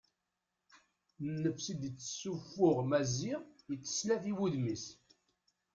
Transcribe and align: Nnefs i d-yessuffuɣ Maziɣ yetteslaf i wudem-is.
Nnefs 1.31 1.65
i 1.71 1.75
d-yessuffuɣ 1.81 2.77
Maziɣ 2.89 3.39
yetteslaf 3.69 4.23
i 4.31 4.33
wudem-is. 4.37 4.85